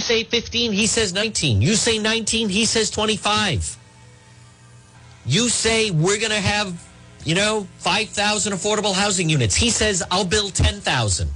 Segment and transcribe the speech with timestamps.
[0.00, 1.62] say 15, he says 19.
[1.62, 3.76] You say 19, he says 25.
[5.26, 6.88] You say we're going to have,
[7.24, 9.54] you know, 5,000 affordable housing units.
[9.54, 11.30] He says I'll build 10,000.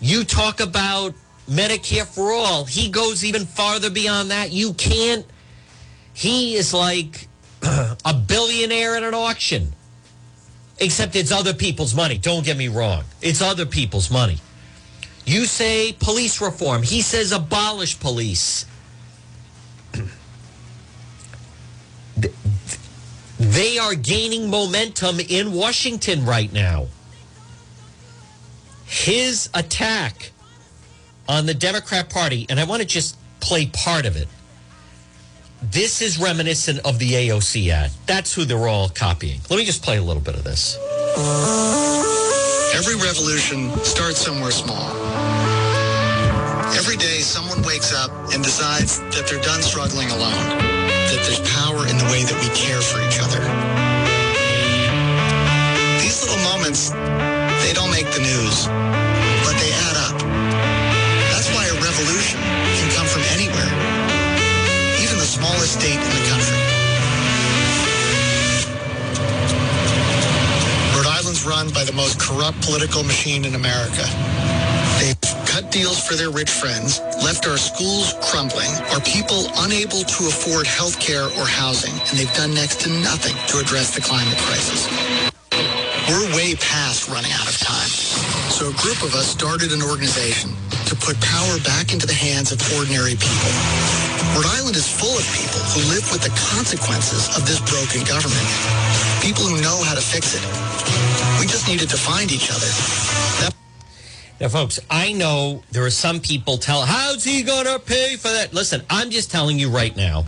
[0.00, 1.14] You talk about
[1.48, 2.64] Medicare for all.
[2.64, 4.52] He goes even farther beyond that.
[4.52, 5.26] You can't.
[6.12, 7.28] He is like
[7.62, 9.72] a billionaire at an auction.
[10.78, 12.18] Except it's other people's money.
[12.18, 13.04] Don't get me wrong.
[13.22, 14.38] It's other people's money.
[15.26, 16.82] You say police reform.
[16.82, 18.66] He says abolish police.
[23.38, 26.88] they are gaining momentum in Washington right now.
[28.84, 30.32] His attack
[31.28, 34.28] on the Democrat Party, and I want to just play part of it.
[35.62, 37.90] This is reminiscent of the AOC ad.
[38.06, 39.40] That's who they're all copying.
[39.48, 40.76] Let me just play a little bit of this.
[42.74, 44.90] Every revolution starts somewhere small.
[46.74, 51.86] Every day, someone wakes up and decides that they're done struggling alone, that there's power
[51.86, 53.13] in the way that we care for each other.
[72.62, 74.04] Political machine in America.
[74.98, 80.20] They've cut deals for their rich friends, left our schools crumbling, our people unable to
[80.26, 84.38] afford health care or housing, and they've done next to nothing to address the climate
[84.46, 84.86] crisis.
[86.08, 87.88] We're way past running out of time.
[88.52, 90.52] So a group of us started an organization
[90.84, 93.52] to put power back into the hands of ordinary people.
[94.36, 98.46] Rhode Island is full of people who live with the consequences of this broken government.
[99.24, 100.44] People who know how to fix it.
[101.40, 103.52] We just needed to find each other.
[104.40, 108.28] Now, folks, I know there are some people tell, how's he going to pay for
[108.28, 108.52] that?
[108.52, 110.24] Listen, I'm just telling you right now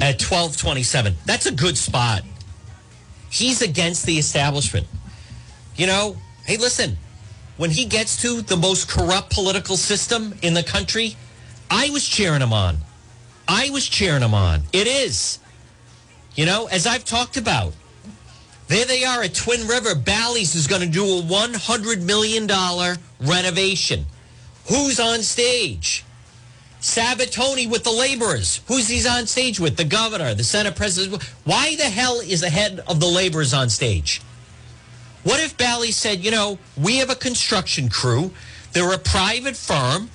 [0.00, 2.22] at 1227, that's a good spot.
[3.30, 4.86] He's against the establishment.
[5.76, 6.96] You know, hey, listen,
[7.56, 11.16] when he gets to the most corrupt political system in the country,
[11.70, 12.78] I was cheering him on.
[13.48, 14.62] I was cheering him on.
[14.72, 15.38] It is.
[16.36, 17.74] You know, as I've talked about,
[18.68, 19.94] there they are at Twin River.
[19.94, 22.48] Bally's is going to do a $100 million
[23.20, 24.06] renovation.
[24.68, 26.04] Who's on stage?
[26.80, 28.60] Sabitoni with the laborers.
[28.66, 29.76] Who's he's on stage with?
[29.76, 31.22] The governor, the Senate president.
[31.44, 34.20] Why the hell is the head of the laborers on stage?
[35.22, 38.32] What if Bally said, you know, we have a construction crew.
[38.72, 40.10] They're a private firm.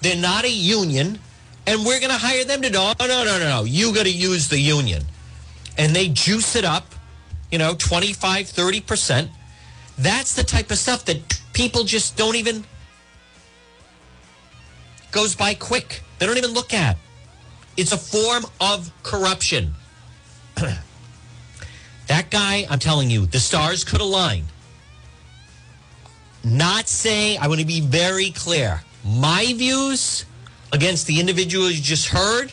[0.00, 1.18] They're not a union.
[1.66, 3.64] And we're going to hire them to do, oh, no, no, no, no.
[3.64, 5.02] You got to use the union.
[5.76, 6.94] And they juice it up,
[7.52, 9.28] you know, 25, 30%.
[9.98, 12.64] That's the type of stuff that people just don't even
[15.12, 16.02] goes by quick.
[16.18, 16.96] They don't even look at.
[17.76, 19.74] It's a form of corruption.
[20.56, 24.44] that guy, I'm telling you, the stars could align.
[26.42, 28.82] Not saying, I want to be very clear.
[29.04, 30.24] My views
[30.72, 32.52] against the individual you just heard,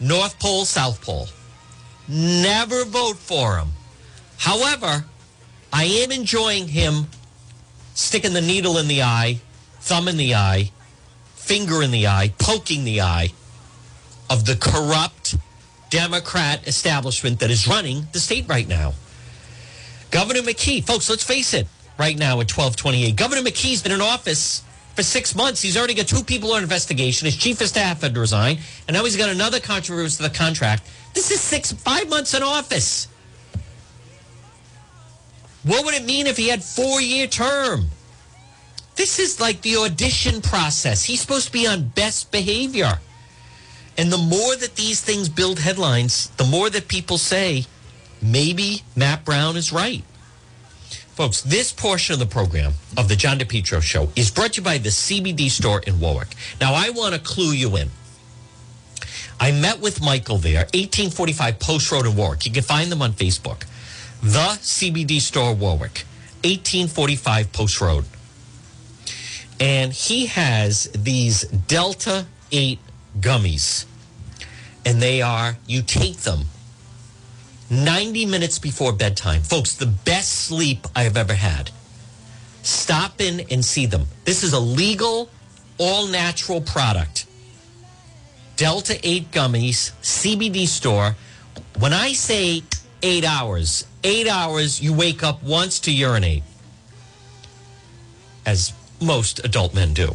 [0.00, 1.28] North Pole, South Pole.
[2.08, 3.68] Never vote for him.
[4.38, 5.04] However,
[5.72, 7.06] I am enjoying him
[7.94, 9.40] sticking the needle in the eye,
[9.80, 10.70] thumb in the eye,
[11.34, 13.32] finger in the eye, poking the eye
[14.28, 15.36] of the corrupt
[15.90, 18.94] Democrat establishment that is running the state right now.
[20.10, 21.66] Governor McKee, folks, let's face it,
[21.98, 23.16] right now at 1228.
[23.16, 24.62] Governor McKee's been in office
[24.94, 25.62] for six months.
[25.62, 27.26] He's already got two people on investigation.
[27.26, 28.58] His chief of staff had to resign,
[28.88, 30.88] and now he's got another controversy to the contract.
[31.14, 33.08] This is six, five months in office.
[35.66, 37.90] What would it mean if he had four year term?
[38.94, 41.04] This is like the audition process.
[41.04, 43.00] He's supposed to be on best behavior.
[43.98, 47.66] And the more that these things build headlines, the more that people say,
[48.22, 50.04] maybe Matt Brown is right.
[51.16, 54.64] Folks, this portion of the program of the John DePetro show is brought to you
[54.64, 56.34] by the CBD store in Warwick.
[56.60, 57.90] Now, I want to clue you in.
[59.40, 62.46] I met with Michael there, 1845 Post Road in Warwick.
[62.46, 63.64] You can find them on Facebook.
[64.26, 66.04] The CBD store Warwick,
[66.42, 68.04] 1845 Post Road.
[69.60, 72.80] And he has these Delta 8
[73.20, 73.86] gummies.
[74.84, 76.46] And they are, you take them
[77.70, 79.42] 90 minutes before bedtime.
[79.42, 81.70] Folks, the best sleep I have ever had.
[82.64, 84.06] Stop in and see them.
[84.24, 85.30] This is a legal,
[85.78, 87.26] all natural product.
[88.56, 91.14] Delta 8 gummies, CBD store.
[91.78, 92.64] When I say
[93.06, 96.42] eight hours, eight hours, you wake up once to urinate,
[98.44, 100.10] as most adult men do.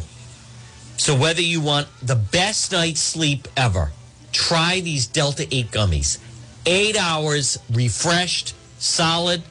[0.98, 3.92] So whether you want the best night's sleep ever,
[4.30, 6.18] try these Delta 8 gummies.
[6.66, 9.42] Eight hours, refreshed, solid.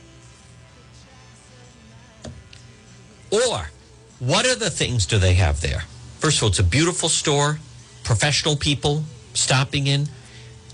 [3.31, 3.71] Or
[4.19, 5.83] what other things do they have there?
[6.19, 7.57] First of all, it's a beautiful store,
[8.03, 9.03] professional people
[9.33, 10.07] stopping in.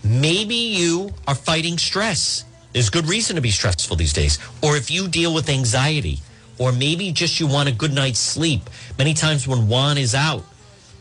[0.04, 2.44] Maybe you are fighting stress.
[2.78, 4.38] There's good reason to be stressful these days.
[4.62, 6.20] Or if you deal with anxiety,
[6.60, 8.70] or maybe just you want a good night's sleep.
[9.00, 10.44] Many times when Juan is out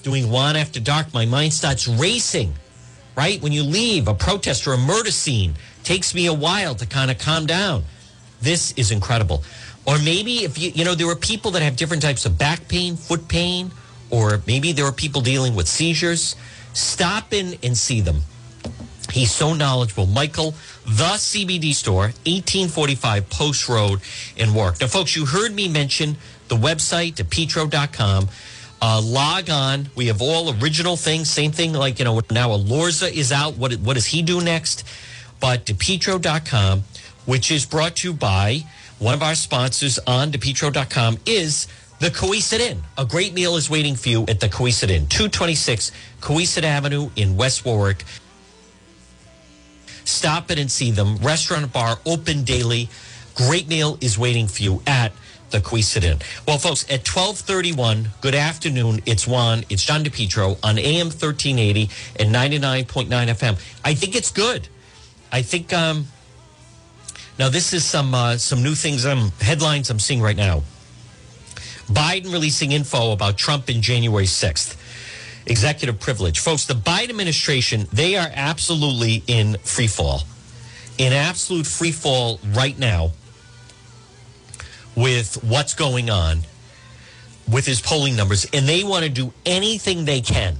[0.02, 2.54] doing Juan after dark, my mind starts racing,
[3.14, 3.42] right?
[3.42, 5.52] When you leave a protest or a murder scene,
[5.82, 7.84] takes me a while to kind of calm down.
[8.40, 9.44] This is incredible.
[9.86, 12.68] Or maybe if you, you know, there are people that have different types of back
[12.68, 13.70] pain, foot pain,
[14.08, 16.36] or maybe there are people dealing with seizures.
[16.72, 18.22] Stop in and see them.
[19.16, 20.04] He's so knowledgeable.
[20.04, 20.50] Michael,
[20.84, 24.00] the CBD store, 1845 Post Road
[24.36, 24.78] in Warwick.
[24.82, 26.18] Now, folks, you heard me mention
[26.48, 28.28] the website, depetro.com.
[28.82, 29.88] Uh, log on.
[29.94, 31.30] We have all original things.
[31.30, 33.56] Same thing like, you know, now Elorza is out.
[33.56, 34.86] What, what does he do next?
[35.40, 36.82] But depetro.com,
[37.24, 38.64] which is brought to you by
[38.98, 41.68] one of our sponsors on depetro.com, is
[42.00, 42.82] the Cowesett Inn.
[42.98, 45.90] A great meal is waiting for you at the Cowesett Inn, 226
[46.20, 48.04] Cowesett Avenue in West Warwick.
[50.06, 51.16] Stop it and see them.
[51.18, 52.88] Restaurant bar open daily.
[53.34, 55.12] Great meal is waiting for you at
[55.50, 55.58] the
[56.02, 56.18] Inn.
[56.46, 59.00] Well, folks, at 1231, good afternoon.
[59.06, 59.64] It's Juan.
[59.68, 63.58] It's John DePetro on AM 1380 and 99.9 FM.
[63.84, 64.68] I think it's good.
[65.32, 66.06] I think, um,
[67.38, 70.62] now this is some, uh, some new things, um, headlines I'm seeing right now.
[71.88, 74.76] Biden releasing info about Trump in January 6th.
[75.46, 76.40] Executive privilege.
[76.40, 80.22] Folks, the Biden administration, they are absolutely in free fall.
[80.98, 83.12] In absolute free fall right now
[84.96, 86.40] with what's going on
[87.50, 88.46] with his polling numbers.
[88.52, 90.56] And they want to do anything they can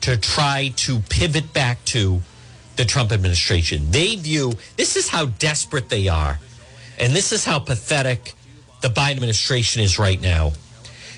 [0.00, 2.20] to try to pivot back to
[2.76, 3.90] the Trump administration.
[3.90, 6.40] They view this is how desperate they are.
[6.98, 8.34] And this is how pathetic
[8.80, 10.52] the Biden administration is right now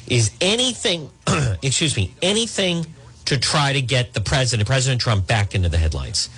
[0.09, 1.11] is anything
[1.63, 2.87] excuse me anything
[3.27, 6.31] to try to get the president president trump back into the headlines.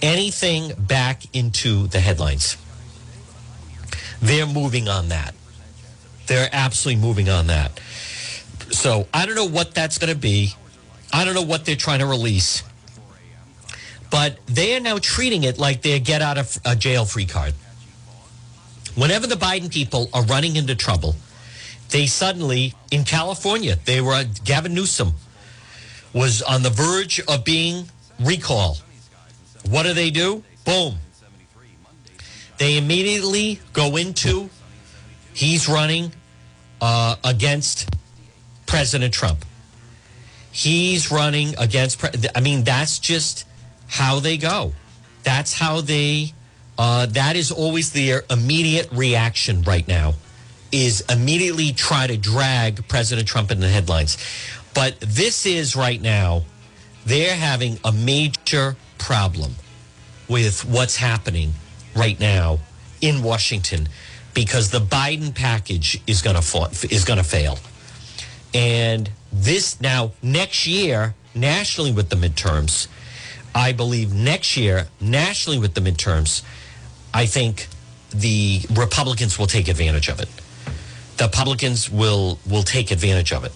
[0.00, 2.56] Anything back into the headlines.
[4.22, 5.34] They're moving on that.
[6.26, 7.78] They're absolutely moving on that.
[8.70, 10.54] So i don't know what that's going to be.
[11.12, 12.62] I don't know what they're trying to release.
[14.10, 17.54] But they are now treating it like their get out of a jail free card.
[18.94, 21.14] Whenever the Biden people are running into trouble,
[21.90, 25.12] they suddenly, in California, they were, Gavin Newsom
[26.12, 27.88] was on the verge of being
[28.18, 28.82] recalled.
[29.68, 30.42] What do they do?
[30.64, 30.96] Boom.
[32.58, 34.50] They immediately go into,
[35.32, 36.12] he's running
[36.80, 37.88] uh, against
[38.66, 39.44] President Trump.
[40.52, 42.04] He's running against,
[42.36, 43.46] I mean, that's just
[43.86, 44.72] how they go.
[45.22, 46.34] That's how they
[46.80, 50.14] uh, that is always their immediate reaction right now
[50.72, 54.16] is immediately try to drag President Trump in the headlines.
[54.74, 56.42] But this is right now,
[57.04, 59.54] they're having a major problem
[60.28, 61.52] with what's happening
[61.96, 62.60] right now
[63.00, 63.88] in Washington
[64.34, 67.58] because the Biden package is going to is going to fail.
[68.54, 72.88] And this now next year nationally with the midterms,
[73.54, 76.42] I believe next year nationally with the midterms,
[77.12, 77.66] I think
[78.10, 80.28] the Republicans will take advantage of it.
[81.20, 83.52] The Republicans will will take advantage of it.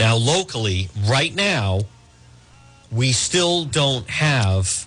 [0.00, 1.82] Now, locally, right now,
[2.90, 4.84] we still don't have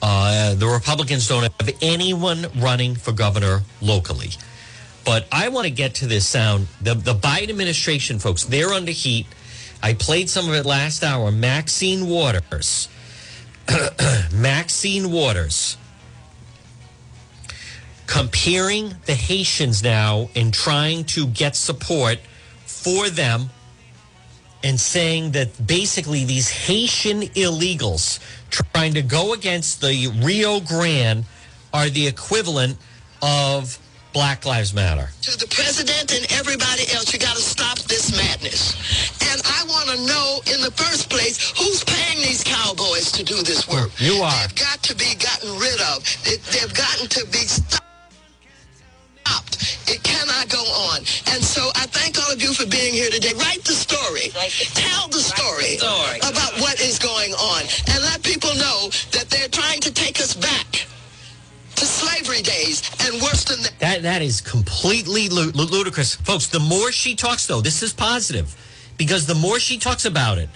[0.00, 4.30] uh, the Republicans don't have anyone running for governor locally.
[5.04, 6.68] But I want to get to this sound.
[6.80, 9.26] The the Biden administration, folks, they're under heat.
[9.82, 11.30] I played some of it last hour.
[11.32, 12.88] Maxine Waters.
[14.32, 15.76] Maxine Waters
[18.06, 22.18] comparing the Haitians now and trying to get support
[22.66, 23.50] for them
[24.62, 28.18] and saying that basically these Haitian illegals
[28.50, 31.24] trying to go against the Rio Grande
[31.72, 32.78] are the equivalent
[33.20, 33.78] of
[34.14, 35.08] Black Lives Matter.
[35.22, 38.78] To the president and everybody else, you got to stop this madness.
[39.32, 43.42] And I want to know, in the first place, who's paying these cowboys to do
[43.42, 43.90] this work?
[43.98, 44.30] You are.
[44.46, 46.06] They've got to be gotten rid of.
[46.24, 47.83] They've gotten to be stopped
[49.34, 49.90] stopped.
[49.90, 50.98] It cannot go on.
[51.32, 53.32] And so I thank all of you for being here today.
[53.36, 54.30] Write the story.
[54.74, 55.76] Tell the story,
[56.22, 57.62] about what is going on.
[57.90, 60.86] And let people know that they're trying to take us back
[61.76, 63.78] to slavery days and worse than that.
[63.80, 66.14] That, that is completely ludicrous.
[66.14, 68.54] Folks, the more she talks, though, this is positive.
[68.96, 70.48] because the more she talks about it,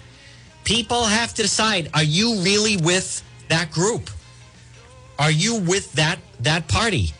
[0.65, 4.11] people have to decide: Are you really with that group?
[5.19, 7.13] Are you with that that party?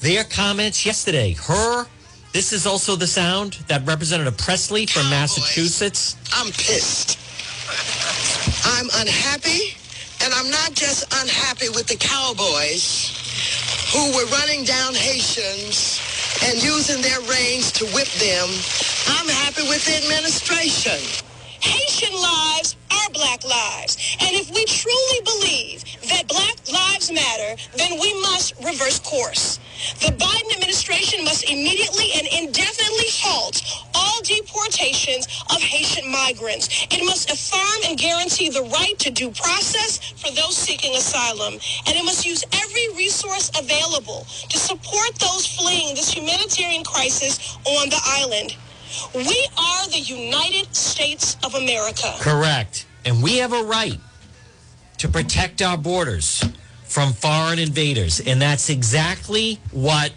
[0.00, 1.32] Their comments yesterday.
[1.32, 1.86] Her.
[2.32, 5.38] This is also the sound that Representative Presley from oh, Cowboys.
[5.38, 6.16] Massachusetts.
[6.32, 7.18] I'm pissed.
[8.64, 9.74] I'm unhappy,
[10.22, 13.10] and I'm not just unhappy with the Cowboys
[13.92, 16.00] who were running down Haitians
[16.44, 18.46] and using their reins to whip them.
[19.18, 21.00] I'm happy with the administration.
[21.60, 23.96] Haitian lives are black lives.
[24.20, 29.58] And if we truly believe that black lives matter, then we must reverse course.
[30.00, 33.62] The Biden administration must immediately and indefinitely halt
[33.94, 36.86] all deportations of Haitian migrants.
[36.90, 41.54] It must affirm and guarantee the right to due process for those seeking asylum.
[41.86, 47.88] And it must use every resource available to support those fleeing this humanitarian crisis on
[47.88, 48.56] the island.
[49.14, 52.14] We are the United States of America.
[52.18, 52.86] Correct.
[53.08, 53.98] And we have a right
[54.98, 56.44] to protect our borders
[56.84, 58.20] from foreign invaders.
[58.20, 60.12] And that's exactly what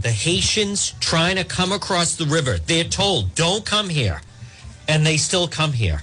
[0.00, 4.20] the Haitians trying to come across the river, they're told, don't come here.
[4.88, 6.02] And they still come here.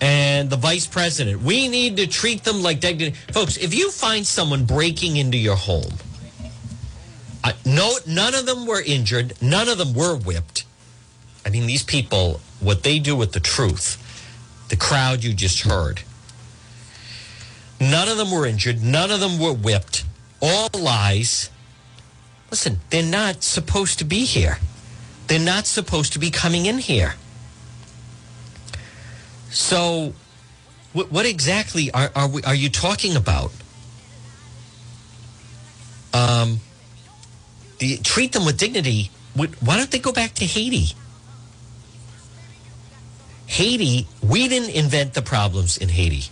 [0.00, 3.14] And the vice president, we need to treat them like dignity.
[3.32, 5.92] Folks, if you find someone breaking into your home,
[7.44, 9.34] uh, no, none of them were injured.
[9.42, 10.64] None of them were whipped.
[11.44, 14.06] I mean, these people, what they do with the truth,
[14.70, 16.00] the crowd you just heard,
[17.80, 18.82] none of them were injured.
[18.82, 20.04] None of them were whipped.
[20.40, 21.50] All lies.
[22.50, 24.58] Listen, they're not supposed to be here.
[25.26, 27.14] They're not supposed to be coming in here.
[29.50, 30.14] So,
[30.92, 33.52] what, what exactly are, are, we, are you talking about?
[36.12, 36.60] Um,
[37.78, 39.10] the, treat them with dignity.
[39.34, 40.94] Why don't they go back to Haiti?
[43.60, 46.30] Haiti, we didn't invent the problems in Haiti.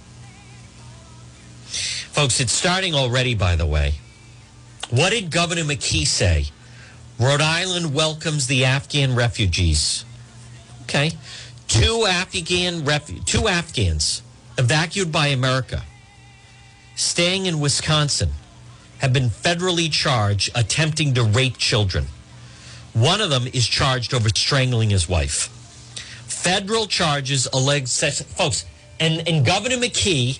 [1.66, 3.97] Folks, it's starting already, by the way.
[4.88, 6.47] What did Governor McKee say?
[7.20, 10.06] Rhode Island welcomes the Afghan refugees.
[10.85, 11.12] Okay.
[11.66, 14.23] Two Afghan refu- two Afghans
[14.56, 15.82] evacuated by America
[16.97, 18.30] staying in Wisconsin
[19.00, 22.06] have been federally charged attempting to rape children.
[22.94, 25.54] One of them is charged over strangling his wife.
[26.38, 28.23] Federal charges alleged sex.
[28.23, 28.64] Folks,
[29.00, 30.38] and, and Governor McKee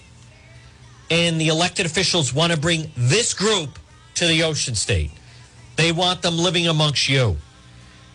[1.11, 3.81] and the elected officials want to bring this group
[4.15, 5.11] to the ocean state.
[5.75, 7.37] They want them living amongst you.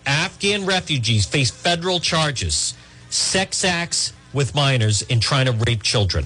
[0.06, 2.74] Afghan refugees face federal charges,
[3.10, 6.26] sex acts with minors, and trying to rape children.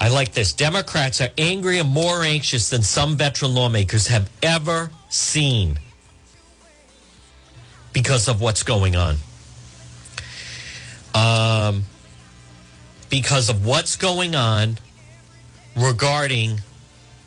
[0.00, 0.52] I like this.
[0.52, 5.78] Democrats are angry and more anxious than some veteran lawmakers have ever seen
[7.92, 9.16] because of what's going on.
[11.14, 11.84] Um,
[13.10, 14.78] because of what's going on
[15.76, 16.60] regarding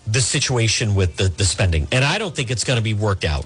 [0.08, 1.88] the situation with the, the spending.
[1.92, 3.46] And I don't think it's going to be worked out.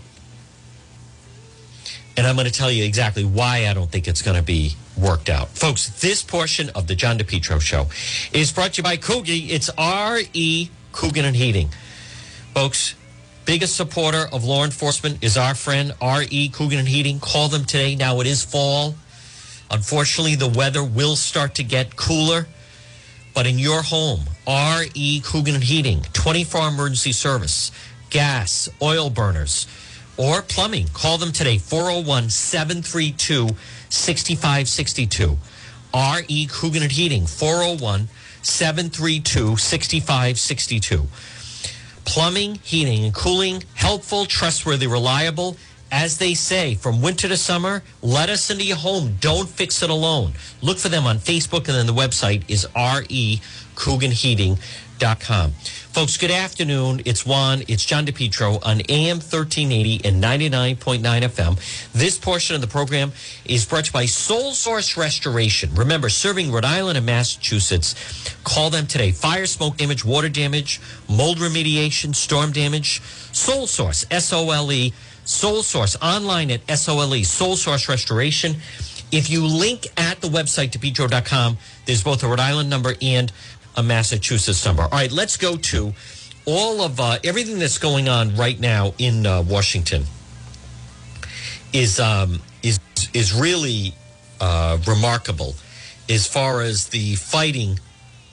[2.18, 4.76] And I'm going to tell you exactly why I don't think it's going to be
[4.98, 5.50] worked out.
[5.50, 7.88] Folks, this portion of the John DePetro show
[8.34, 9.50] is brought to you by Coogie.
[9.50, 10.70] It's R.E.
[10.92, 11.70] Coogan and Heating.
[12.54, 12.96] Folks,
[13.50, 16.50] biggest supporter of law enforcement is our friend R.E.
[16.50, 17.20] Coogan and Heating.
[17.20, 17.96] Call them today.
[17.96, 18.94] Now it is fall.
[19.72, 22.46] Unfortunately, the weather will start to get cooler.
[23.34, 25.22] But in your home, R.E.
[25.22, 27.72] Coogan and Heating, 24 emergency service,
[28.12, 29.66] gas, oil burners,
[30.16, 30.86] or plumbing.
[30.94, 33.50] Call them today, 401 732
[33.90, 35.40] 6562.
[35.92, 36.46] R.E.
[36.52, 38.10] Coogan and Heating, 401
[38.44, 41.08] 732 6562.
[42.10, 45.56] Plumbing, heating, and cooling, helpful, trustworthy, reliable.
[45.92, 49.16] As they say, from winter to summer, let us into your home.
[49.20, 50.34] Don't fix it alone.
[50.64, 54.58] Look for them on Facebook, and then the website is recooganheating.com.
[55.92, 57.02] Folks, good afternoon.
[57.06, 57.64] It's Juan.
[57.68, 61.92] It's John DePetro on AM 1380 and 99.9 FM.
[61.94, 63.14] This portion of the program
[63.46, 65.74] is brought to you by Sole Source Restoration.
[65.74, 67.96] Remember, serving Rhode Island and Massachusetts.
[68.44, 69.12] Call them today.
[69.12, 73.02] Fire, smoke damage, water damage, mold remediation, storm damage.
[73.32, 74.94] Sole Source, S O L E.
[75.24, 78.56] Sole Source online at SOLE, Soul Source Restoration.
[79.12, 83.32] If you link at the website depetro.com, there's both a Rhode Island number and
[83.76, 84.84] a Massachusetts number.
[84.84, 85.94] All right, let's go to
[86.46, 90.04] all of uh, everything that's going on right now in uh, Washington.
[91.72, 92.80] Is um, is
[93.14, 93.94] is really
[94.42, 95.56] uh, remarkable
[96.10, 97.80] as far as the fighting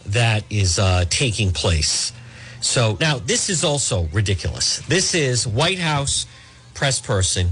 [0.06, 2.12] that is uh, taking place.
[2.60, 4.78] So now this is also ridiculous.
[4.88, 6.26] This is White House
[6.74, 7.50] press person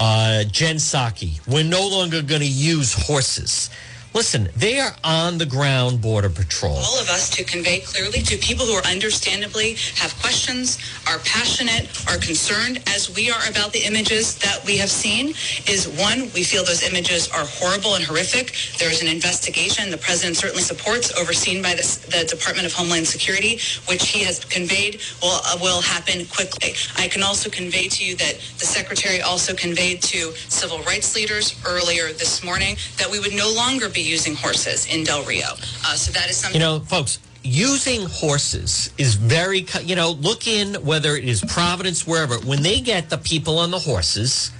[0.00, 3.68] Uh, Jen Psaki, we're no longer going to use horses.
[4.12, 6.74] Listen, they are on the ground border patrol.
[6.76, 11.86] all of us to convey clearly to people who are understandably have questions, are passionate,
[12.10, 15.28] are concerned, as we are about the images that we have seen,
[15.68, 18.52] is one, we feel those images are horrible and horrific.
[18.80, 23.60] There is an investigation the president certainly supports, overseen by the Department of Homeland Security,
[23.86, 26.74] which he has conveyed will, uh, will happen quickly.
[26.96, 31.54] I can also convey to you that the secretary also conveyed to civil rights leaders
[31.64, 35.46] earlier this morning that we would no longer be using horses in Del Rio.
[35.84, 36.60] Uh, so that is something.
[36.60, 42.06] You know, folks, using horses is very, you know, look in whether it is Providence,
[42.06, 42.38] wherever.
[42.38, 44.50] When they get the people on the horses,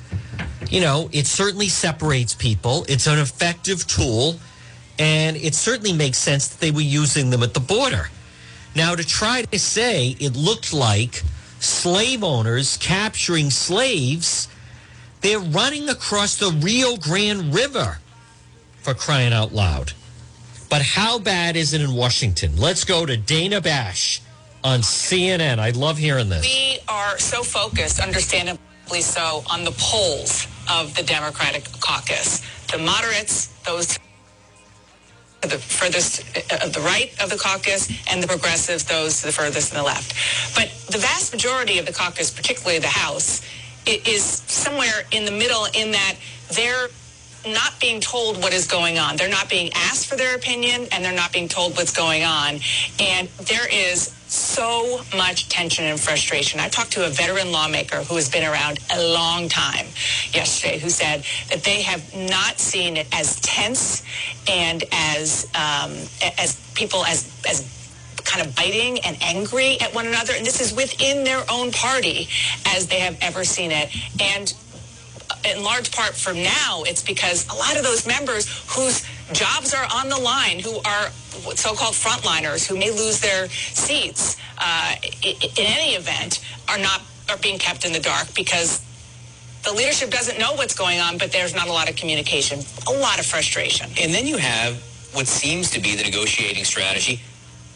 [0.69, 2.85] you know, it certainly separates people.
[2.89, 4.37] It's an effective tool,
[4.99, 8.09] and it certainly makes sense that they were using them at the border.
[8.75, 11.23] Now, to try to say it looked like
[11.59, 14.49] slave owners capturing slaves,
[15.21, 17.99] they're running across the Rio Grande River
[18.83, 19.93] for crying out loud.
[20.69, 22.57] But how bad is it in Washington?
[22.57, 24.23] Let's go to Dana Bash
[24.63, 25.59] on CNN.
[25.59, 26.43] I love hearing this.
[26.43, 32.41] We are so focused, understandably so, on the polls of the Democratic caucus.
[32.71, 33.99] The moderates, those
[35.43, 36.21] to the furthest
[36.53, 39.85] uh, the right of the caucus, and the progressives, those to the furthest in the
[39.85, 40.15] left.
[40.55, 43.43] But the vast majority of the caucus, particularly the House,
[43.87, 46.17] is somewhere in the middle in that
[46.53, 46.89] they're
[47.47, 49.17] not being told what is going on.
[49.17, 52.61] They're not being asked for their opinion and they're not being told what's going on.
[52.99, 56.61] And there is so much tension and frustration.
[56.61, 59.87] I talked to a veteran lawmaker who has been around a long time
[60.33, 64.05] yesterday who said that they have not seen it as tense
[64.49, 65.93] and as um,
[66.39, 67.77] as people as as
[68.25, 72.29] kind of biting and angry at one another and this is within their own party
[72.67, 74.55] as they have ever seen it and
[75.45, 79.87] in large part from now, it's because a lot of those members whose jobs are
[79.95, 81.11] on the line, who are
[81.55, 87.03] so-called frontliners, who may lose their seats uh, i- i- in any event, are not
[87.29, 88.81] are being kept in the dark because
[89.63, 92.91] the leadership doesn't know what's going on, but there's not a lot of communication, a
[92.91, 93.91] lot of frustration.
[94.01, 97.21] And then you have what seems to be the negotiating strategy.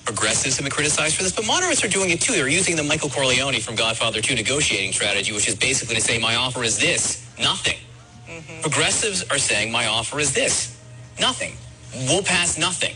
[0.05, 2.35] Progressives have been criticized for this, but moderates are doing it too.
[2.35, 6.19] They're using the Michael Corleone from Godfather 2 negotiating strategy, which is basically to say,
[6.19, 7.79] my offer is this, nothing.
[8.61, 10.79] Progressives are saying, my offer is this,
[11.19, 11.55] nothing.
[12.07, 12.95] We'll pass nothing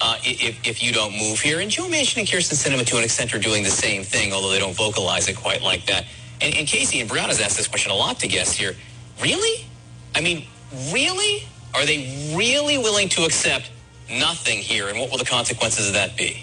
[0.00, 1.60] uh, if, if you don't move here.
[1.60, 4.50] And Joe Manchin and Kyrsten Sinema, to an extent, are doing the same thing, although
[4.50, 6.04] they don't vocalize it quite like that.
[6.42, 8.74] And, and Casey and Brown has asked this question a lot to guests here.
[9.22, 9.66] Really?
[10.14, 10.46] I mean,
[10.92, 11.44] really?
[11.74, 13.70] Are they really willing to accept
[14.10, 14.88] nothing here?
[14.88, 16.42] And what will the consequences of that be?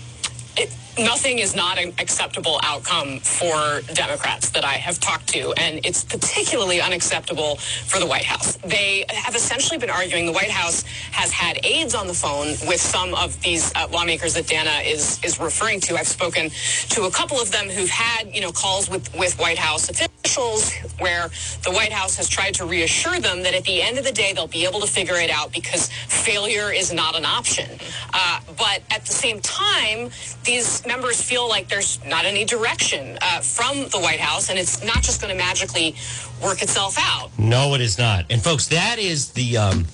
[0.60, 5.86] It, nothing is not an acceptable outcome for Democrats that I have talked to, and
[5.86, 8.58] it's particularly unacceptable for the White House.
[8.58, 12.82] They have essentially been arguing the White House has had aides on the phone with
[12.82, 15.96] some of these uh, lawmakers that Dana is is referring to.
[15.96, 16.50] I've spoken
[16.90, 20.74] to a couple of them who've had you know calls with with White House officials
[21.00, 21.30] where
[21.64, 24.34] the White House has tried to reassure them that at the end of the day
[24.34, 27.70] they'll be able to figure it out because failure is not an option.
[28.14, 30.10] Uh, but at the same time,
[30.44, 34.84] these members feel like there's not any direction uh, from the White House, and it's
[34.84, 35.96] not just going to magically
[36.42, 37.30] work itself out.
[37.38, 38.26] No, it is not.
[38.30, 39.86] And folks, that is the um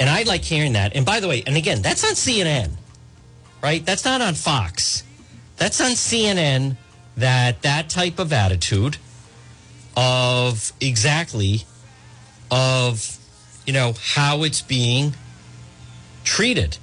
[0.00, 0.96] and I like hearing that.
[0.96, 2.70] And by the way, and again, that's on CNN.
[3.62, 3.84] Right?
[3.84, 5.04] That's not on Fox.
[5.56, 6.76] That's on CNN
[7.16, 8.96] that that type of attitude
[9.96, 11.62] of exactly
[12.50, 13.18] of
[13.66, 15.14] you know how it's being
[16.24, 16.76] treated.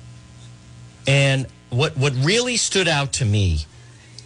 [1.06, 3.66] And what what really stood out to me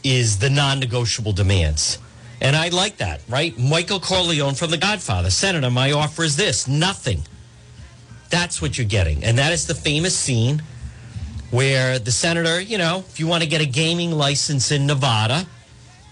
[0.03, 1.97] is the non-negotiable demands.
[2.41, 3.57] And I like that, right?
[3.57, 5.31] Michael Corleone from The Godfather.
[5.31, 7.21] Senator, my offer is this nothing.
[8.29, 9.23] That's what you're getting.
[9.23, 10.61] And that is the famous scene
[11.51, 15.47] where the senator, you know, if you want to get a gaming license in Nevada,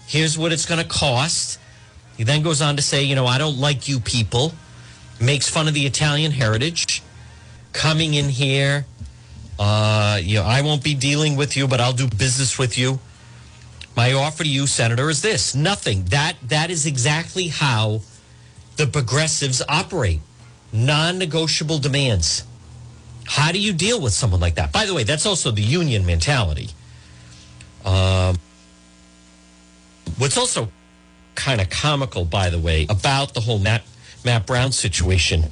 [0.06, 1.58] here's what it's going to cost.
[2.16, 4.54] He then goes on to say, you know, I don't like you people,
[5.20, 7.02] makes fun of the Italian heritage,
[7.72, 8.86] coming in here.
[9.58, 12.98] Uh, you know, I won't be dealing with you, but I'll do business with you.
[13.96, 16.04] My offer to you, Senator, is this nothing.
[16.06, 18.00] That that is exactly how
[18.76, 20.20] the progressives operate.
[20.72, 22.42] Non-negotiable demands.
[23.26, 24.72] How do you deal with someone like that?
[24.72, 26.70] By the way, that's also the union mentality.
[27.84, 28.36] Um,
[30.18, 30.68] what's also
[31.36, 33.82] kind of comical, by the way, about the whole Matt
[34.24, 35.44] Matt Brown situation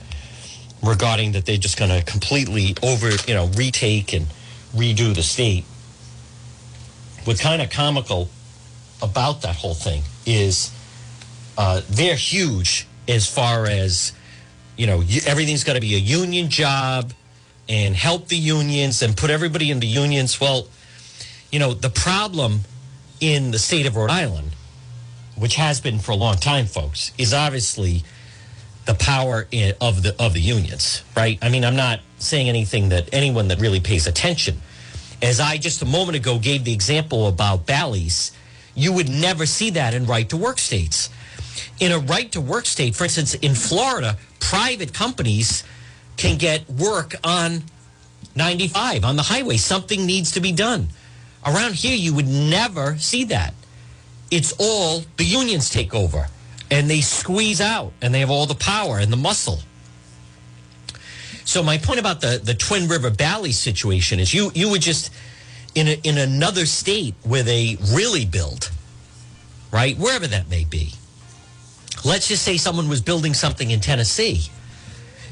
[0.82, 4.26] regarding that they're just going to completely over, you know, retake and
[4.74, 5.64] redo the state.
[7.24, 8.28] What's kind of comical
[9.00, 10.72] about that whole thing is
[11.56, 14.12] uh, they're huge as far as
[14.76, 17.12] you know, everything's got to be a union job
[17.68, 20.40] and help the unions and put everybody into unions.
[20.40, 20.66] Well,
[21.50, 22.60] you know, the problem
[23.20, 24.52] in the state of Rhode Island,
[25.36, 28.02] which has been for a long time, folks, is obviously
[28.84, 31.38] the power in, of the of the unions, right?
[31.42, 34.60] I mean, I'm not saying anything that anyone that really pays attention.
[35.20, 38.32] As I just a moment ago gave the example about Bally's,
[38.74, 41.10] you would never see that in right to work states.
[41.78, 45.62] In a right to work state, for instance, in Florida, private companies
[46.16, 47.62] can get work on
[48.34, 49.56] 95 on the highway.
[49.58, 50.88] Something needs to be done.
[51.46, 53.54] Around here, you would never see that.
[54.30, 56.28] It's all the unions take over
[56.72, 59.60] and they squeeze out and they have all the power and the muscle.
[61.44, 65.12] So my point about the, the Twin River Valley situation is you you would just
[65.74, 68.70] in a, in another state where they really build,
[69.70, 69.96] right?
[69.98, 70.94] Wherever that may be.
[72.04, 74.40] Let's just say someone was building something in Tennessee.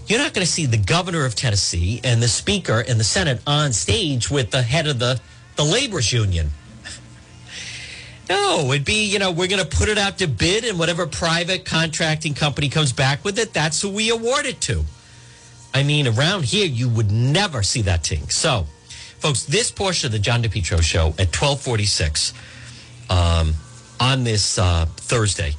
[0.06, 3.40] You're not going to see the governor of Tennessee and the speaker and the Senate
[3.46, 5.20] on stage with the head of the,
[5.56, 6.50] the laborers union.
[8.30, 11.04] No, it'd be, you know, we're going to put it out to bid and whatever
[11.04, 14.84] private contracting company comes back with it, that's who we award it to.
[15.74, 18.28] I mean, around here, you would never see that thing.
[18.28, 18.68] So,
[19.18, 22.32] folks, this portion of the John DePetro show at 1246
[23.10, 23.54] um,
[23.98, 25.56] on this uh, Thursday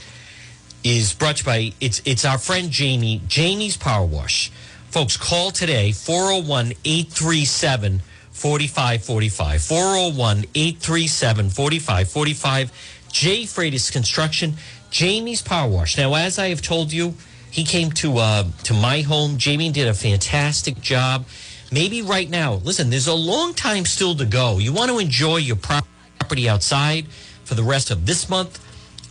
[0.81, 4.49] is brought to you by, it's, it's our friend Jamie, Jamie's Power Wash.
[4.91, 8.01] Folks, call today, 401 837
[8.41, 9.61] 4545.
[9.61, 12.71] 401 837 4545.
[13.11, 14.55] J Freitas Construction,
[14.89, 15.95] Jamie's Power Wash.
[15.95, 17.13] Now, as I have told you,
[17.51, 19.37] he came to uh, to my home.
[19.37, 21.25] Jamie did a fantastic job.
[21.71, 24.57] Maybe right now, listen, there's a long time still to go.
[24.57, 27.07] You want to enjoy your property outside
[27.43, 28.59] for the rest of this month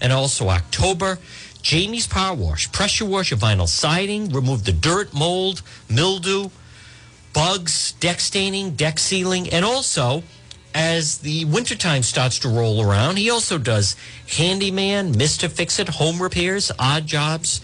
[0.00, 1.18] and also October.
[1.62, 6.48] Jamie's Power Wash, pressure wash your vinyl siding, remove the dirt, mold, mildew,
[7.32, 10.22] bugs, deck staining, deck sealing, and also
[10.74, 13.96] as the wintertime starts to roll around, he also does
[14.28, 15.50] handyman, Mr.
[15.50, 17.60] Fix It, home repairs, odd jobs.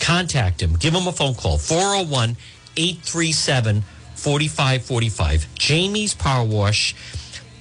[0.00, 0.74] Contact him.
[0.76, 2.36] Give him a phone call 401
[2.76, 3.82] 837
[4.16, 5.54] 4545.
[5.54, 6.94] Jamie's Power Wash.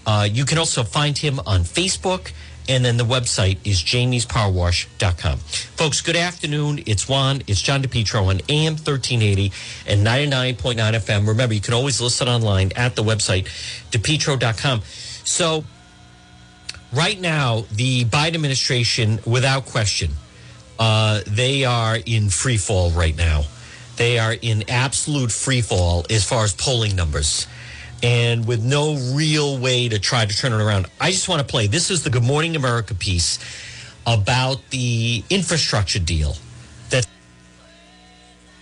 [0.06, 2.32] Uh, you can also find him on Facebook.
[2.70, 5.40] And then the website is jamiespowerwash.com.
[5.40, 6.84] Folks, good afternoon.
[6.86, 7.42] It's Juan.
[7.48, 9.52] It's John DePetro on AM 1380
[9.88, 11.28] and 99.9 FM.
[11.28, 13.46] Remember, you can always listen online at the website,
[13.90, 14.82] depetro.com.
[15.24, 15.64] So,
[16.94, 20.12] right now, the Biden administration, without question,
[20.78, 23.46] uh, they are in free fall right now.
[23.98, 27.48] They are in absolute free fall as far as polling numbers
[28.02, 30.88] and with no real way to try to turn it around.
[31.00, 31.68] I just want to play.
[31.68, 33.40] This is the Good Morning America piece
[34.08, 36.36] about the infrastructure deal
[36.90, 37.08] that's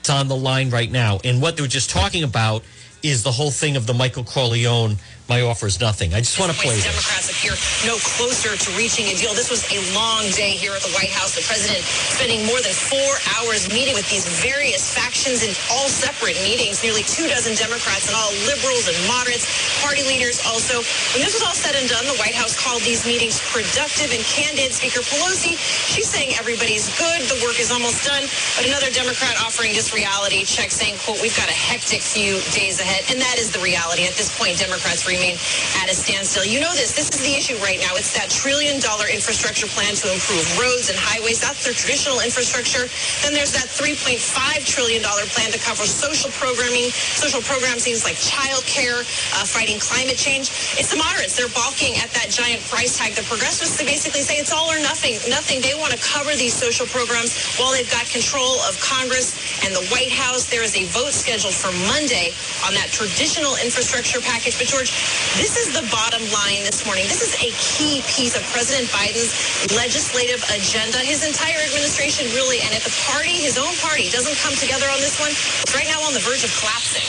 [0.10, 1.20] on the line right now.
[1.24, 2.64] And what they were just talking about
[3.04, 4.98] is the whole thing of the Michael Corleone
[5.28, 6.16] my offer is nothing.
[6.16, 6.88] I just want to play this.
[6.88, 9.36] Democrats appear no closer to reaching a deal.
[9.36, 11.36] This was a long day here at the White House.
[11.36, 16.40] The president spending more than four hours meeting with these various factions in all separate
[16.48, 16.80] meetings.
[16.80, 19.46] Nearly two dozen Democrats and all liberals and moderates,
[19.84, 20.80] party leaders also.
[21.12, 24.24] When this was all said and done, the White House called these meetings productive and
[24.24, 24.72] candid.
[24.72, 25.60] Speaker Pelosi,
[25.92, 27.20] she's saying everybody's good.
[27.28, 28.24] The work is almost done.
[28.56, 32.80] But another Democrat offering just reality check saying, quote, we've got a hectic few days
[32.80, 33.04] ahead.
[33.12, 34.08] And that is the reality.
[34.08, 35.36] At this point, Democrats remain
[35.82, 36.46] at a standstill.
[36.46, 36.94] You know this.
[36.94, 37.98] This is the issue right now.
[37.98, 41.42] It's that trillion dollar infrastructure plan to improve roads and highways.
[41.42, 42.86] That's their traditional infrastructure.
[43.26, 44.22] Then there's that $3.5
[44.64, 50.18] trillion plan to cover social programming, social programs, things like child care, uh, fighting climate
[50.22, 50.54] change.
[50.78, 51.34] It's the moderates.
[51.34, 53.18] They're balking at that giant price tag.
[53.18, 55.18] The progressives, they basically say it's all or nothing.
[55.28, 55.66] Nothing.
[55.66, 59.34] They want to cover these social programs while they've got control of Congress
[59.66, 60.46] and the White House.
[60.46, 62.32] There is a vote scheduled for Monday
[62.68, 64.58] on that traditional infrastructure package.
[64.60, 64.92] But George,
[65.38, 67.06] this is the bottom line this morning.
[67.06, 69.32] This is a key piece of President Biden's
[69.76, 70.98] legislative agenda.
[71.00, 75.00] His entire administration really, and if the party, his own party, doesn't come together on
[75.00, 77.06] this one, it's right now on the verge of collapsing.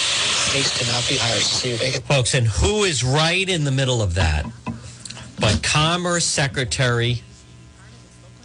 [0.53, 1.17] Case cannot be
[1.79, 2.03] Bacon.
[2.03, 4.47] Folks, and who is right in the middle of that?
[5.41, 7.23] But Commerce Secretary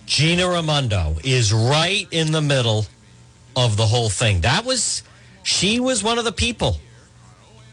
[0.05, 2.85] Gina Raimondo is right in the middle
[3.55, 4.41] of the whole thing.
[4.41, 5.03] That was,
[5.43, 6.77] she was one of the people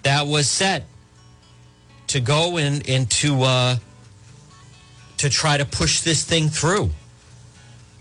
[0.03, 0.85] that was set
[2.11, 3.77] to go in and to uh,
[5.19, 6.91] to try to push this thing through,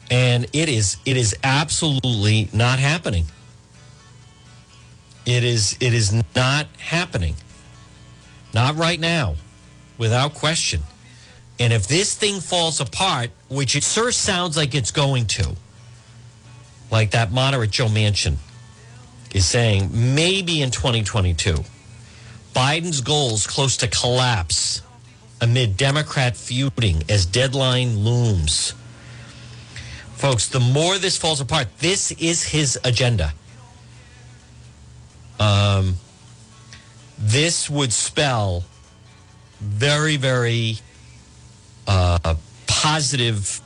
[0.09, 3.25] and it is it is absolutely not happening.
[5.25, 7.35] It is it is not happening,
[8.53, 9.35] not right now,
[9.97, 10.81] without question.
[11.59, 15.55] And if this thing falls apart, which it sure sounds like it's going to,
[16.89, 18.37] like that moderate Joe Manchin,
[19.35, 21.63] is saying maybe in 2022,
[22.59, 24.81] Biden's goals close to collapse
[25.39, 28.73] amid Democrat feuding as deadline looms.
[30.15, 33.31] Folks, the more this falls apart, this is his agenda.
[35.39, 35.95] Um,
[37.17, 38.65] this would spell
[39.61, 40.79] very, very
[41.87, 42.35] uh,
[42.67, 43.61] positive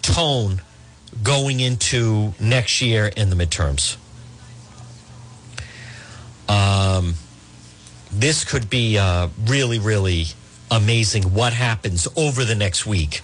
[0.00, 0.62] tone
[1.22, 3.98] going into next year in the midterms.
[6.48, 7.16] Um,
[8.20, 10.26] this could be uh, really, really
[10.70, 13.20] amazing what happens over the next week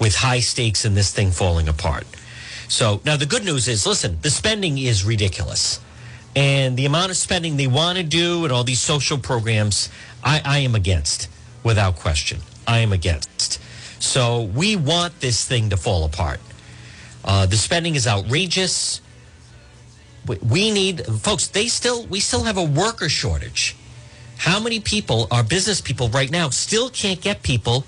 [0.00, 2.06] with high stakes and this thing falling apart.
[2.68, 5.80] So now the good news is listen, the spending is ridiculous.
[6.34, 9.90] And the amount of spending they want to do and all these social programs,
[10.24, 11.28] I, I am against
[11.62, 12.40] without question.
[12.66, 13.60] I am against.
[14.02, 16.40] So we want this thing to fall apart.
[17.24, 19.00] Uh, the spending is outrageous.
[20.26, 21.48] We- need folks.
[21.48, 23.76] They still we still have a worker shortage.
[24.42, 27.84] How many people are business people right now still can't get people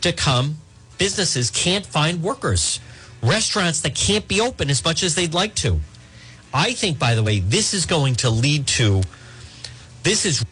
[0.00, 0.56] to come?
[0.98, 2.80] Businesses can't find workers.
[3.22, 5.78] Restaurants that can't be open as much as they'd like to.
[6.52, 9.02] I think, by the way, this is going to lead to
[10.02, 10.44] this is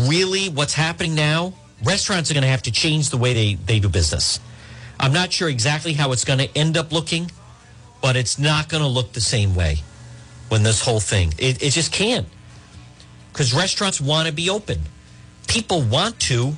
[0.00, 1.52] really what's happening now.
[1.84, 4.40] Restaurants are going to have to change the way they, they do business.
[4.98, 7.30] I'm not sure exactly how it's going to end up looking,
[8.00, 9.82] but it's not going to look the same way
[10.48, 12.26] when this whole thing, it, it just can't.
[13.32, 14.80] Because restaurants want to be open.
[15.48, 16.54] People want to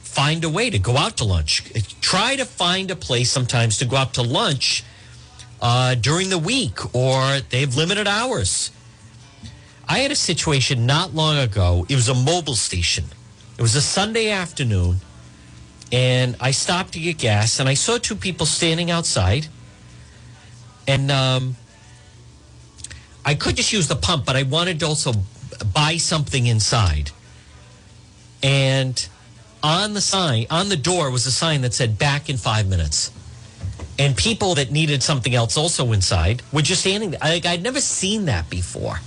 [0.00, 1.62] find a way to go out to lunch.
[2.00, 4.84] Try to find a place sometimes to go out to lunch
[5.60, 8.70] uh, during the week or they have limited hours.
[9.88, 11.86] I had a situation not long ago.
[11.88, 13.04] It was a Mobil station.
[13.58, 14.96] It was a Sunday afternoon,
[15.92, 19.46] and I stopped to get gas, and I saw two people standing outside.
[20.88, 21.56] And um,
[23.24, 25.12] I could just use the pump, but I wanted to also
[25.72, 27.10] buy something inside.
[28.42, 29.06] And
[29.62, 33.10] on the sign, on the door, was a sign that said "back in five minutes."
[33.98, 37.20] And people that needed something else also inside were just standing there.
[37.20, 38.98] Like I'd never seen that before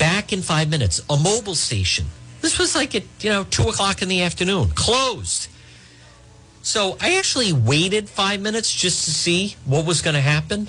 [0.00, 0.98] back in five minutes.
[1.10, 2.06] A Mobil station.
[2.40, 5.48] This was like at you know two o'clock in the afternoon, closed.
[6.62, 10.68] So I actually waited five minutes just to see what was going to happen,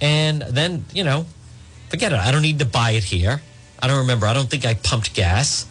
[0.00, 1.26] and then you know,
[1.90, 2.18] forget it.
[2.18, 3.42] I don't need to buy it here.
[3.82, 4.26] I don't remember.
[4.26, 5.66] I don't think I pumped gas.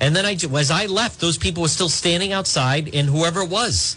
[0.00, 3.50] And then I, as I left, those people were still standing outside, and whoever it
[3.50, 3.96] was,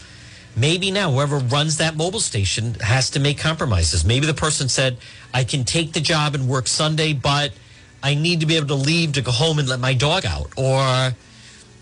[0.55, 4.03] maybe now whoever runs that Mobil station has to make compromises.
[4.03, 4.97] Maybe the person said,
[5.33, 7.53] "I can take the job and work Sunday, but."
[8.01, 10.51] I need to be able to leave to go home and let my dog out
[10.55, 11.15] or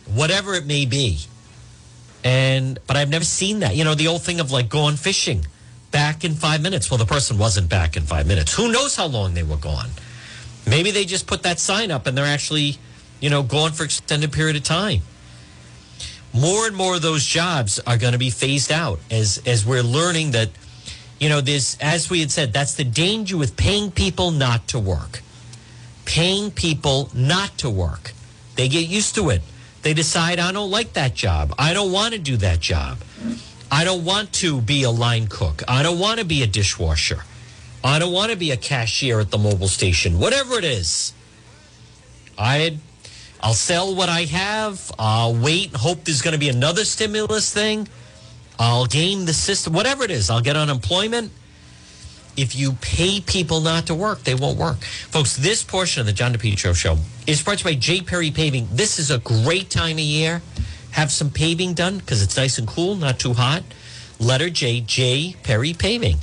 [0.05, 1.19] whatever it may be.
[2.23, 3.75] And but I've never seen that.
[3.75, 5.45] You know, the old thing of like going fishing
[5.91, 6.89] back in five minutes.
[6.89, 8.53] Well, the person wasn't back in five minutes.
[8.53, 9.89] Who knows how long they were gone?
[10.67, 12.77] Maybe they just put that sign up and they're actually,
[13.19, 15.01] you know, gone for extended period of time.
[16.33, 19.81] More and more of those jobs are going to be phased out as as we're
[19.81, 20.49] learning that,
[21.19, 24.79] you know, this as we had said, that's the danger with paying people not to
[24.79, 25.21] work
[26.07, 28.13] paying people not to work.
[28.55, 29.41] They get used to it.
[29.83, 31.53] They decide, I don't like that job.
[31.59, 32.97] I don't want to do that job.
[33.69, 35.61] I don't want to be a line cook.
[35.67, 37.23] I don't want to be a dishwasher.
[37.83, 40.19] I don't want to be a cashier at the Mobil station.
[40.19, 41.13] Whatever it is.
[42.37, 42.77] I
[43.41, 44.91] I'll sell what I have.
[44.97, 47.87] I'll wait, hope there's going to be another stimulus thing.
[48.59, 49.73] I'll game the system.
[49.73, 51.31] Whatever it is, I'll get unemployment
[52.37, 54.77] if you pay people not to work, they won't work.
[54.83, 58.01] Folks, this portion of the John DePetro show is brought to you by J.
[58.01, 58.67] Perry Paving.
[58.71, 60.41] This is a great time of year.
[60.91, 63.63] Have some paving done because it's nice and cool, not too hot.
[64.19, 65.35] Letter J, J.
[65.43, 66.19] Perry Paving.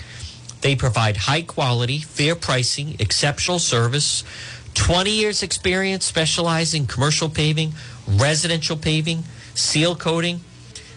[0.65, 4.25] They provide high quality, fair pricing, exceptional service,
[4.73, 7.75] 20 years experience specializing in commercial paving,
[8.09, 9.25] residential paving,
[9.55, 10.41] seal coating.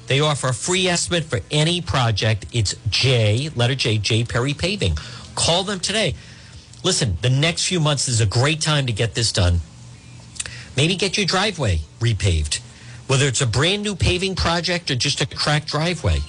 [0.08, 2.46] They offer a free estimate for any project.
[2.54, 4.98] It's J, letter J, J Perry Paving.
[5.36, 6.16] Call them today.
[6.86, 9.60] Listen, the next few months is a great time to get this done.
[10.78, 12.62] Maybe get your driveway repaved,
[13.08, 16.20] whether it's a brand new paving project or just a cracked driveway.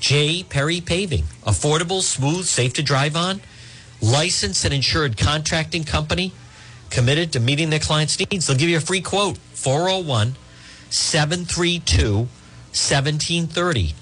[0.00, 3.40] J Perry Paving, affordable, smooth, safe to drive on,
[4.00, 6.32] licensed and insured contracting company,
[6.90, 8.46] committed to meeting their clients' needs.
[8.46, 10.36] They'll give you a free quote 401
[10.90, 13.94] 732 1730.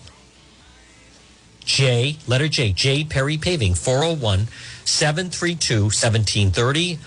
[1.65, 4.49] J, letter J, J Perry Paving, 401
[4.85, 6.99] 732 1730.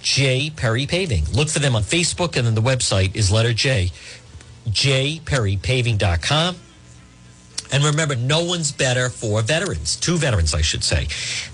[0.00, 1.24] J Perry Paving.
[1.32, 3.90] Look for them on Facebook, and then the website is letter J,
[4.70, 6.56] j perry jperrypaving.com.
[7.70, 11.08] And remember, no one's better for veterans, two veterans, I should say.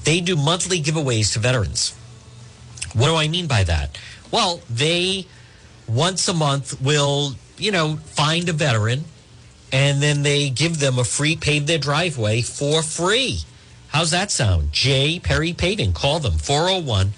[0.05, 1.95] They do monthly giveaways to veterans.
[2.95, 3.99] What do I mean by that?
[4.31, 5.27] Well, they
[5.89, 9.05] once a month will, you know, find a veteran
[9.73, 13.41] and then they give them a free pave their driveway for free.
[13.89, 14.73] How's that sound?
[14.73, 15.19] J.
[15.19, 15.93] Perry Paving.
[15.93, 17.13] Call them 401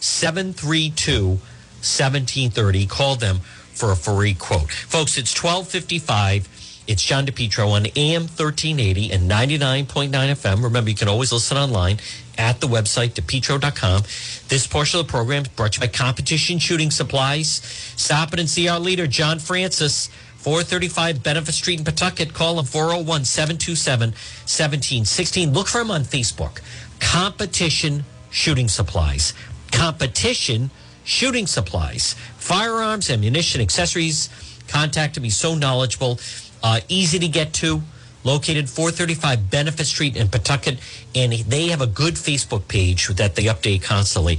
[0.00, 2.86] 732 1730.
[2.86, 3.40] Call them
[3.74, 4.70] for a free quote.
[4.70, 6.48] Folks, it's 1255.
[6.88, 10.64] It's John DePetro on AM 1380 and 99.9 FM.
[10.64, 11.98] Remember, you can always listen online
[12.38, 14.02] at the website, depetro.com.
[14.48, 17.60] This portion of the program is brought to you by Competition Shooting Supplies.
[17.96, 22.32] Stop it and see our leader, John Francis, 435 Benefit Street in Pawtucket.
[22.32, 25.52] Call him 401 727 1716.
[25.52, 26.62] Look for him on Facebook.
[27.00, 29.34] Competition Shooting Supplies.
[29.72, 30.70] Competition
[31.04, 32.14] Shooting Supplies.
[32.38, 34.30] Firearms, ammunition, accessories.
[34.68, 35.24] Contact him.
[35.24, 36.18] He's so knowledgeable,
[36.62, 37.82] uh, easy to get to
[38.24, 40.78] located 435 Benefit Street in Pawtucket,
[41.14, 44.38] and they have a good Facebook page that they update constantly.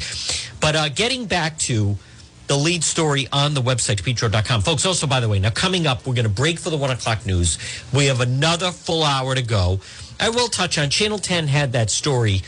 [0.60, 1.98] But uh, getting back to
[2.48, 4.62] the lead story on the website, petro.com.
[4.62, 6.90] Folks, also, by the way, now coming up, we're going to break for the one
[6.90, 7.58] o'clock news.
[7.94, 9.80] We have another full hour to go.
[10.20, 12.42] I will touch on Channel 10 had that story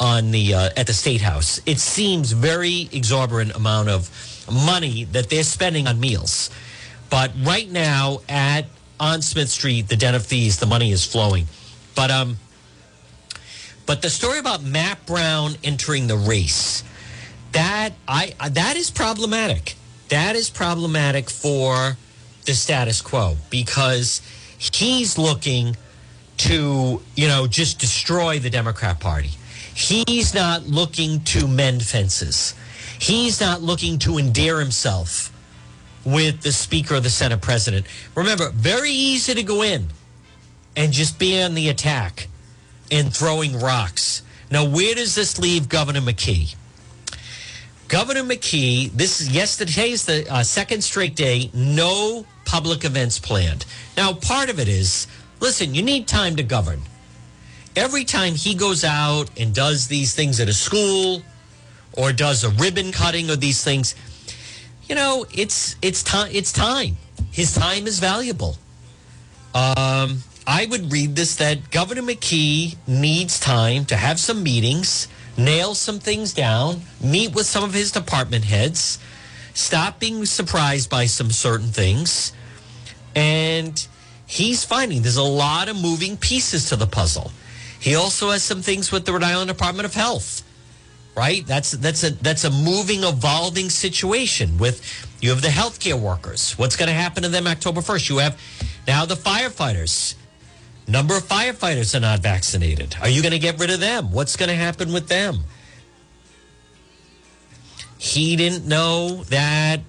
[0.00, 1.60] on the uh, at the State House.
[1.66, 4.08] It seems very exorbitant amount of
[4.50, 6.50] money that they're spending on meals.
[7.10, 8.66] But right now at
[9.00, 11.46] on Smith Street, the Den of Thieves, the money is flowing.
[11.94, 12.36] But um,
[13.86, 16.84] but the story about Matt Brown entering the race,
[17.52, 19.76] that I that is problematic.
[20.08, 21.96] That is problematic for
[22.44, 24.22] the status quo because
[24.58, 25.76] he's looking
[26.38, 29.30] to you know just destroy the Democrat Party.
[29.74, 32.54] He's not looking to mend fences.
[32.98, 35.32] He's not looking to endear himself
[36.12, 37.86] with the Speaker of the Senate President.
[38.14, 39.88] Remember, very easy to go in
[40.76, 42.28] and just be on the attack
[42.90, 44.22] and throwing rocks.
[44.50, 46.54] Now, where does this leave Governor McKee?
[47.88, 53.64] Governor McKee, this is yesterday is the uh, second straight day, no public events planned.
[53.96, 55.06] Now, part of it is
[55.40, 56.82] listen, you need time to govern.
[57.76, 61.22] Every time he goes out and does these things at a school
[61.92, 63.94] or does a ribbon cutting or these things,
[64.88, 66.30] you know, it's it's time.
[66.32, 66.96] It's time.
[67.30, 68.56] His time is valuable.
[69.54, 75.74] Um, I would read this that Governor McKee needs time to have some meetings, nail
[75.74, 78.98] some things down, meet with some of his department heads,
[79.52, 82.32] stop being surprised by some certain things,
[83.14, 83.86] and
[84.26, 87.30] he's finding there's a lot of moving pieces to the puzzle.
[87.78, 90.42] He also has some things with the Rhode Island Department of Health
[91.18, 91.44] right?
[91.44, 94.56] That's that's a that's a moving, evolving situation.
[94.56, 94.80] With
[95.20, 96.52] you have the healthcare workers.
[96.52, 98.08] What's going to happen to them October first?
[98.08, 98.40] You have
[98.86, 100.14] now the firefighters.
[100.86, 102.96] Number of firefighters are not vaccinated.
[103.02, 104.12] Are you going to get rid of them?
[104.12, 105.40] What's going to happen with them?
[107.98, 109.80] He didn't know that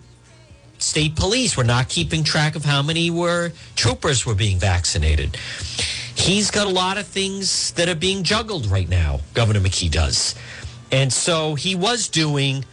[0.80, 5.38] state police were not keeping track of how many were troopers were being vaccinated.
[6.16, 9.22] He's got a lot of things that are being juggled right now.
[9.34, 10.36] Governor McKee does.
[10.92, 12.66] And so he was doing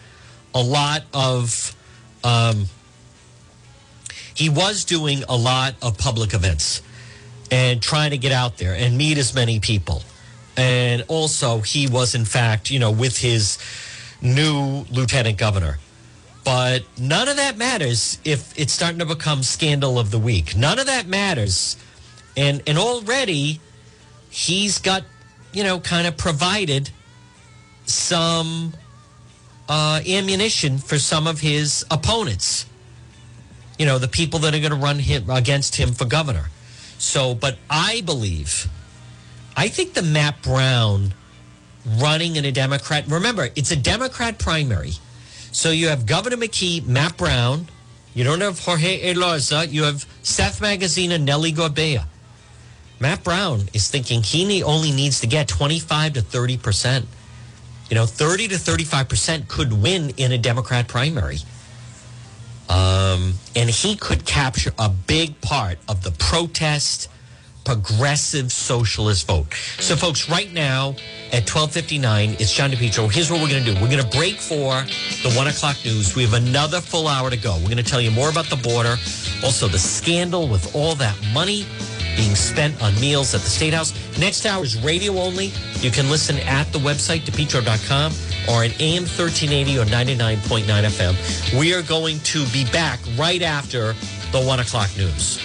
[0.55, 1.75] a lot of,
[2.25, 2.67] um,
[4.35, 6.83] he was doing a lot of public events
[7.51, 10.03] and trying to get out there and meet as many people.
[10.57, 13.59] And also, he was, in fact, you know, with his
[14.23, 15.79] new lieutenant governor.
[16.45, 20.57] But none of that matters if it's starting to become scandal of the week.
[20.57, 21.77] None of that matters.
[22.37, 23.61] And, and already
[24.31, 25.03] he's got,
[25.53, 26.91] you know, kind of provided
[27.87, 28.75] some
[29.69, 32.67] uh, ammunition for some of his opponents.
[33.79, 36.51] You know, the people that are going to run him against him for governor.
[36.99, 38.69] So, but I believe,
[39.57, 41.13] I think the Matt Brown
[41.99, 44.93] running in a Democrat, remember, it's a Democrat primary.
[45.53, 47.69] So you have Governor McKee, Matt Brown.
[48.15, 49.71] You don't have Jorge Elorza.
[49.71, 52.07] You have Seth Magaziner and Nellie Gorbea.
[52.99, 57.07] Matt Brown is thinking he only needs to get 25 to 30 percent
[57.91, 61.39] you know, 30 to 35% could win in a Democrat primary.
[62.69, 67.09] Um, and he could capture a big part of the protest,
[67.65, 69.55] progressive socialist vote.
[69.79, 70.91] So, folks, right now
[71.33, 73.13] at 1259, it's John DePetro.
[73.13, 73.81] Here's what we're going to do.
[73.81, 74.83] We're going to break for
[75.23, 76.17] the one o'clock news.
[76.17, 77.55] We have another full hour to go.
[77.59, 78.97] We're going to tell you more about the border,
[79.45, 81.67] also the scandal with all that money
[82.17, 83.93] being spent on meals at the State House.
[84.19, 85.53] Next hour is radio only.
[85.81, 88.13] You can listen at the website, depetro.com,
[88.49, 91.59] or at AM 1380 or 99.9 FM.
[91.59, 93.95] We are going to be back right after
[94.33, 95.41] the 1 o'clock news.